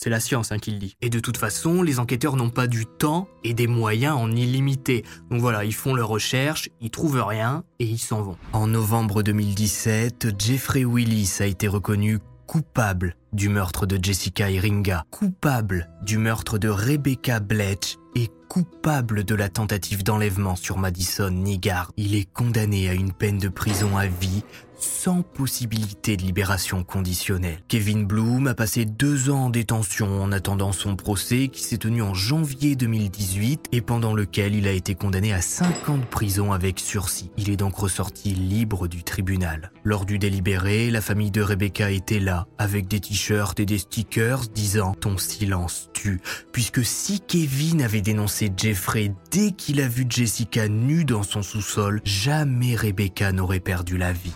[0.03, 0.97] C'est la science hein, qui le dit.
[1.01, 5.05] Et de toute façon, les enquêteurs n'ont pas du temps et des moyens en illimité.
[5.31, 8.37] Donc voilà, ils font leurs recherches, ils trouvent rien et ils s'en vont.
[8.53, 15.89] En novembre 2017, Jeffrey Willis a été reconnu coupable du meurtre de Jessica Iringa, coupable
[16.03, 21.93] du meurtre de Rebecca Bletch est coupable de la tentative d'enlèvement sur Madison Nigard.
[21.97, 24.43] Il est condamné à une peine de prison à vie
[24.83, 27.59] sans possibilité de libération conditionnelle.
[27.69, 32.03] Kevin Bloom a passé deux ans en détention en attendant son procès qui s'est tenu
[32.03, 36.53] en janvier 2018 et pendant lequel il a été condamné à 5 ans de prison
[36.53, 37.31] avec sursis.
[37.37, 39.71] Il est donc ressorti libre du tribunal.
[39.85, 44.49] Lors du délibéré, la famille de Rebecca était là, avec des t-shirts et des stickers
[44.49, 46.17] disant⁇ Ton silence tue⁇
[46.53, 52.01] puisque si Kevin avait dénoncé Jeffrey dès qu'il a vu Jessica nue dans son sous-sol,
[52.05, 54.35] jamais Rebecca n'aurait perdu la vie.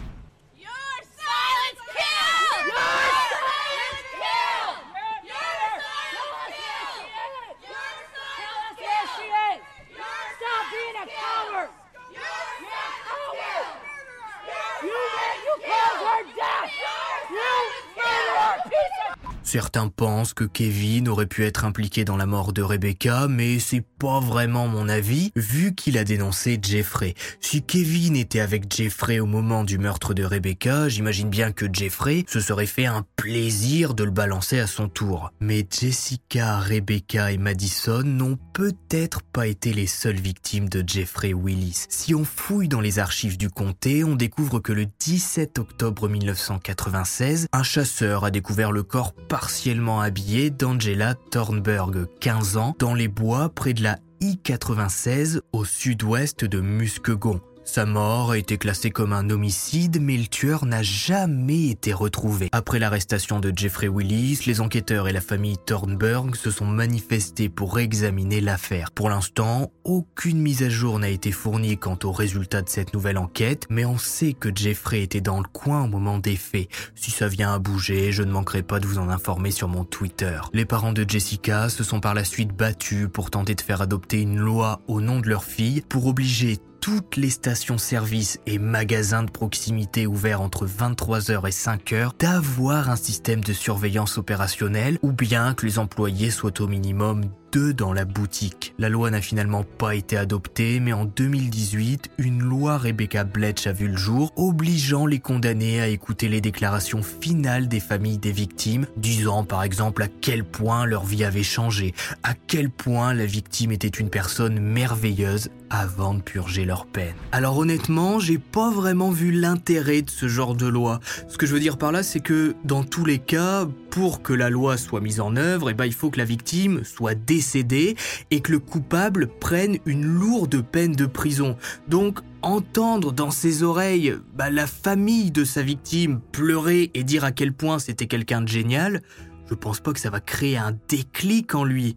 [19.56, 23.80] Certains pensent que Kevin aurait pu être impliqué dans la mort de Rebecca, mais c'est
[23.80, 27.14] pas vraiment mon avis, vu qu'il a dénoncé Jeffrey.
[27.40, 32.26] Si Kevin était avec Jeffrey au moment du meurtre de Rebecca, j'imagine bien que Jeffrey
[32.28, 35.32] se serait fait un plaisir de le balancer à son tour.
[35.40, 41.86] Mais Jessica, Rebecca et Madison n'ont peut-être pas été les seules victimes de Jeffrey Willis.
[41.88, 47.46] Si on fouille dans les archives du comté, on découvre que le 17 octobre 1996,
[47.54, 49.14] un chasseur a découvert le corps
[49.46, 56.44] partiellement habillé d'Angela Thornburg, 15 ans, dans les bois près de la I-96 au sud-ouest
[56.44, 57.40] de Muskegon.
[57.66, 62.48] Sa mort a été classée comme un homicide, mais le tueur n'a jamais été retrouvé.
[62.52, 67.80] Après l'arrestation de Jeffrey Willis, les enquêteurs et la famille Thornburg se sont manifestés pour
[67.80, 68.92] examiner l'affaire.
[68.92, 73.18] Pour l'instant, aucune mise à jour n'a été fournie quant aux résultats de cette nouvelle
[73.18, 76.68] enquête, mais on sait que Jeffrey était dans le coin au moment des faits.
[76.94, 79.84] Si ça vient à bouger, je ne manquerai pas de vous en informer sur mon
[79.84, 80.38] Twitter.
[80.52, 84.22] Les parents de Jessica se sont par la suite battus pour tenter de faire adopter
[84.22, 89.30] une loi au nom de leur fille pour obliger toutes les stations-service et magasins de
[89.30, 95.66] proximité ouverts entre 23h et 5h d'avoir un système de surveillance opérationnelle ou bien que
[95.66, 97.22] les employés soient au minimum
[97.56, 98.74] dans la boutique.
[98.78, 103.72] La loi n'a finalement pas été adoptée, mais en 2018, une loi Rebecca Bletch a
[103.72, 108.86] vu le jour, obligeant les condamnés à écouter les déclarations finales des familles des victimes,
[108.98, 113.72] disant par exemple à quel point leur vie avait changé, à quel point la victime
[113.72, 117.14] était une personne merveilleuse avant de purger leur peine.
[117.32, 121.00] Alors honnêtement, j'ai pas vraiment vu l'intérêt de ce genre de loi.
[121.28, 124.32] Ce que je veux dire par là, c'est que dans tous les cas, pour que
[124.32, 127.96] la loi soit mise en œuvre, eh ben, il faut que la victime soit décédée
[128.30, 131.56] et que le coupable prenne une lourde peine de prison.
[131.88, 137.32] Donc, entendre dans ses oreilles bah, la famille de sa victime pleurer et dire à
[137.32, 139.02] quel point c'était quelqu'un de génial,
[139.48, 141.96] je pense pas que ça va créer un déclic en lui.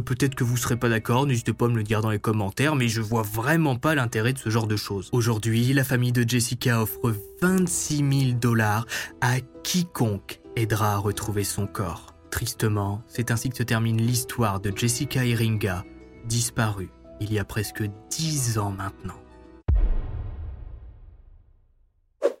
[0.00, 2.74] Peut-être que vous serez pas d'accord, n'hésitez pas à me le dire dans les commentaires,
[2.74, 5.08] mais je vois vraiment pas l'intérêt de ce genre de choses.
[5.12, 8.86] Aujourd'hui, la famille de Jessica offre 26 000 dollars
[9.20, 12.14] à quiconque aidera à retrouver son corps.
[12.30, 15.84] Tristement, c'est ainsi que se termine l'histoire de Jessica Iringa,
[16.26, 16.90] disparue
[17.20, 19.23] il y a presque 10 ans maintenant.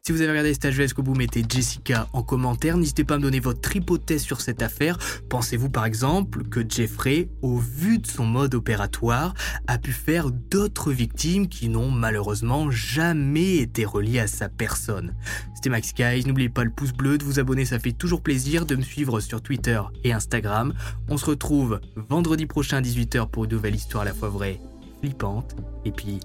[0.06, 2.76] Si vous avez regardé Stage jusqu'au bout, mettez Jessica en commentaire.
[2.76, 4.98] N'hésitez pas à me donner votre hypothèse sur cette affaire.
[5.30, 9.32] Pensez-vous par exemple que Jeffrey, au vu de son mode opératoire,
[9.66, 15.14] a pu faire d'autres victimes qui n'ont malheureusement jamais été reliées à sa personne?
[15.54, 16.24] C'était Max Guys.
[16.26, 19.20] N'oubliez pas le pouce bleu, de vous abonner, ça fait toujours plaisir de me suivre
[19.20, 20.74] sur Twitter et Instagram.
[21.08, 21.80] On se retrouve
[22.10, 24.60] vendredi prochain à 18h pour une nouvelle histoire à la fois vraie,
[25.00, 25.56] flippante.
[25.86, 26.20] Et puis,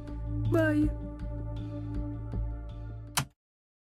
[0.52, 0.90] bye